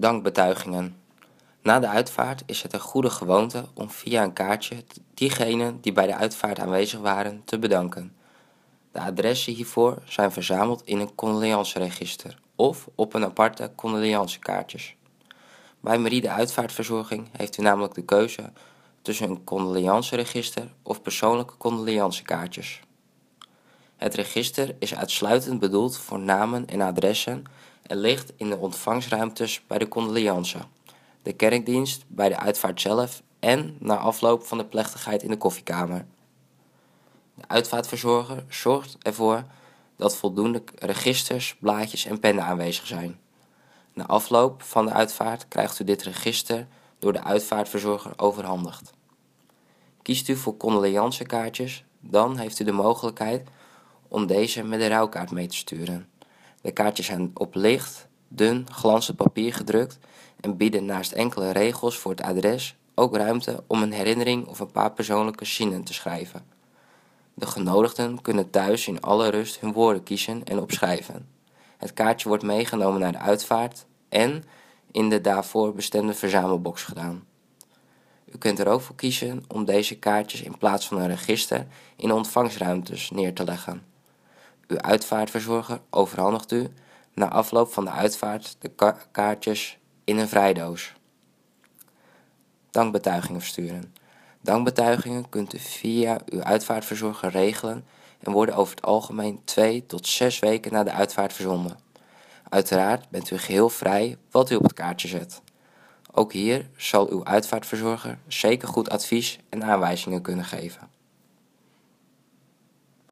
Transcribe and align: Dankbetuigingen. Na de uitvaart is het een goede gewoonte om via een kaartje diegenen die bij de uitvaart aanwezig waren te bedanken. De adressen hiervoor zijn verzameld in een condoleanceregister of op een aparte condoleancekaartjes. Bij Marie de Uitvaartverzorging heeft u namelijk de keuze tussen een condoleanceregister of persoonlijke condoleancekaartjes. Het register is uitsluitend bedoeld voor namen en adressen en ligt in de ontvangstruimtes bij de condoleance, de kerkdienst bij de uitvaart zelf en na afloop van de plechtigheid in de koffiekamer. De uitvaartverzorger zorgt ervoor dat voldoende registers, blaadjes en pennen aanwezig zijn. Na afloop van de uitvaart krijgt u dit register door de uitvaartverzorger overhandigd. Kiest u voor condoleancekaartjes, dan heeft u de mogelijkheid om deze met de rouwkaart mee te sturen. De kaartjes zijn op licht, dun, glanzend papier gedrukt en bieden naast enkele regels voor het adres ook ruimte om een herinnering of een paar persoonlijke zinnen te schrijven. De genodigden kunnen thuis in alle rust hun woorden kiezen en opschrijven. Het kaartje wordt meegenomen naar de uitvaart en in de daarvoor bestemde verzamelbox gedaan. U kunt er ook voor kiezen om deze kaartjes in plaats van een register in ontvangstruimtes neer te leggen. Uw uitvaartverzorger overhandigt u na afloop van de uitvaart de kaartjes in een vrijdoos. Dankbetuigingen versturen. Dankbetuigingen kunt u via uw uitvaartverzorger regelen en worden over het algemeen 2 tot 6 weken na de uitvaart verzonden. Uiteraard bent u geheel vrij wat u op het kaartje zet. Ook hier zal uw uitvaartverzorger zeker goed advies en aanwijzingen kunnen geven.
Dankbetuigingen. 0.00 0.96
Na 1.62 1.78
de 1.78 1.88
uitvaart 1.88 2.42
is 2.46 2.62
het 2.62 2.72
een 2.72 2.80
goede 2.80 3.10
gewoonte 3.10 3.64
om 3.74 3.90
via 3.90 4.22
een 4.22 4.32
kaartje 4.32 4.84
diegenen 5.14 5.80
die 5.80 5.92
bij 5.92 6.06
de 6.06 6.14
uitvaart 6.14 6.58
aanwezig 6.58 7.00
waren 7.00 7.42
te 7.44 7.58
bedanken. 7.58 8.16
De 8.92 9.00
adressen 9.00 9.52
hiervoor 9.52 10.02
zijn 10.04 10.32
verzameld 10.32 10.82
in 10.84 10.98
een 10.98 11.14
condoleanceregister 11.14 12.38
of 12.56 12.88
op 12.94 13.14
een 13.14 13.24
aparte 13.24 13.72
condoleancekaartjes. 13.74 14.96
Bij 15.80 15.98
Marie 15.98 16.20
de 16.20 16.30
Uitvaartverzorging 16.30 17.28
heeft 17.36 17.58
u 17.58 17.62
namelijk 17.62 17.94
de 17.94 18.04
keuze 18.04 18.52
tussen 19.02 19.30
een 19.30 19.44
condoleanceregister 19.44 20.72
of 20.82 21.02
persoonlijke 21.02 21.56
condoleancekaartjes. 21.56 22.80
Het 23.96 24.14
register 24.14 24.76
is 24.78 24.94
uitsluitend 24.94 25.60
bedoeld 25.60 25.98
voor 25.98 26.18
namen 26.18 26.66
en 26.66 26.80
adressen 26.80 27.44
en 27.90 27.96
ligt 27.96 28.32
in 28.36 28.48
de 28.48 28.56
ontvangstruimtes 28.56 29.62
bij 29.66 29.78
de 29.78 29.88
condoleance, 29.88 30.58
de 31.22 31.32
kerkdienst 31.32 32.04
bij 32.06 32.28
de 32.28 32.36
uitvaart 32.36 32.80
zelf 32.80 33.22
en 33.38 33.76
na 33.78 33.96
afloop 33.96 34.44
van 34.44 34.58
de 34.58 34.64
plechtigheid 34.64 35.22
in 35.22 35.30
de 35.30 35.36
koffiekamer. 35.36 36.06
De 37.34 37.42
uitvaartverzorger 37.46 38.44
zorgt 38.48 38.96
ervoor 39.02 39.44
dat 39.96 40.16
voldoende 40.16 40.62
registers, 40.78 41.56
blaadjes 41.60 42.04
en 42.04 42.20
pennen 42.20 42.44
aanwezig 42.44 42.86
zijn. 42.86 43.18
Na 43.92 44.06
afloop 44.06 44.62
van 44.62 44.86
de 44.86 44.92
uitvaart 44.92 45.48
krijgt 45.48 45.78
u 45.78 45.84
dit 45.84 46.02
register 46.02 46.66
door 46.98 47.12
de 47.12 47.24
uitvaartverzorger 47.24 48.12
overhandigd. 48.16 48.92
Kiest 50.02 50.28
u 50.28 50.36
voor 50.36 50.56
condoleancekaartjes, 50.56 51.84
dan 52.00 52.38
heeft 52.38 52.60
u 52.60 52.64
de 52.64 52.72
mogelijkheid 52.72 53.48
om 54.08 54.26
deze 54.26 54.62
met 54.62 54.80
de 54.80 54.88
rouwkaart 54.88 55.30
mee 55.30 55.46
te 55.46 55.56
sturen. 55.56 56.09
De 56.60 56.72
kaartjes 56.72 57.06
zijn 57.06 57.30
op 57.34 57.54
licht, 57.54 58.08
dun, 58.28 58.66
glanzend 58.70 59.16
papier 59.16 59.54
gedrukt 59.54 59.98
en 60.40 60.56
bieden 60.56 60.84
naast 60.84 61.12
enkele 61.12 61.50
regels 61.50 61.98
voor 61.98 62.10
het 62.10 62.22
adres 62.22 62.76
ook 62.94 63.16
ruimte 63.16 63.62
om 63.66 63.82
een 63.82 63.92
herinnering 63.92 64.46
of 64.46 64.60
een 64.60 64.70
paar 64.70 64.92
persoonlijke 64.92 65.44
zinnen 65.44 65.84
te 65.84 65.92
schrijven. 65.92 66.44
De 67.34 67.46
genodigden 67.46 68.22
kunnen 68.22 68.50
thuis 68.50 68.88
in 68.88 69.00
alle 69.00 69.28
rust 69.28 69.60
hun 69.60 69.72
woorden 69.72 70.02
kiezen 70.02 70.44
en 70.44 70.58
opschrijven. 70.58 71.28
Het 71.76 71.94
kaartje 71.94 72.28
wordt 72.28 72.42
meegenomen 72.42 73.00
naar 73.00 73.12
de 73.12 73.18
uitvaart 73.18 73.86
en 74.08 74.44
in 74.90 75.08
de 75.08 75.20
daarvoor 75.20 75.74
bestemde 75.74 76.14
verzamelbox 76.14 76.82
gedaan. 76.82 77.24
U 78.24 78.38
kunt 78.38 78.58
er 78.58 78.68
ook 78.68 78.80
voor 78.80 78.96
kiezen 78.96 79.44
om 79.48 79.64
deze 79.64 79.98
kaartjes 79.98 80.42
in 80.42 80.58
plaats 80.58 80.86
van 80.86 80.98
een 80.98 81.08
register 81.08 81.66
in 81.96 82.12
ontvangstruimtes 82.12 83.10
neer 83.10 83.34
te 83.34 83.44
leggen. 83.44 83.89
Uw 84.70 84.78
uitvaartverzorger 84.78 85.80
overhandigt 85.90 86.52
u 86.52 86.68
na 87.14 87.28
afloop 87.28 87.72
van 87.72 87.84
de 87.84 87.90
uitvaart 87.90 88.56
de 88.58 88.94
kaartjes 89.10 89.78
in 90.04 90.18
een 90.18 90.28
vrijdoos. 90.28 90.92
Dankbetuigingen 92.70 93.40
versturen. 93.40 93.94
Dankbetuigingen 94.40 95.28
kunt 95.28 95.54
u 95.54 95.58
via 95.58 96.20
uw 96.26 96.42
uitvaartverzorger 96.42 97.30
regelen 97.30 97.84
en 98.18 98.32
worden 98.32 98.54
over 98.54 98.74
het 98.74 98.84
algemeen 98.84 99.40
2 99.44 99.86
tot 99.86 100.06
6 100.06 100.38
weken 100.38 100.72
na 100.72 100.82
de 100.82 100.92
uitvaart 100.92 101.32
verzonden. 101.32 101.78
Uiteraard 102.48 103.08
bent 103.08 103.30
u 103.30 103.38
geheel 103.38 103.68
vrij 103.68 104.16
wat 104.30 104.50
u 104.50 104.54
op 104.54 104.62
het 104.62 104.72
kaartje 104.72 105.08
zet. 105.08 105.42
Ook 106.12 106.32
hier 106.32 106.70
zal 106.76 107.10
uw 107.10 107.24
uitvaartverzorger 107.24 108.18
zeker 108.28 108.68
goed 108.68 108.90
advies 108.90 109.38
en 109.48 109.64
aanwijzingen 109.64 110.22
kunnen 110.22 110.44
geven. 110.44 110.99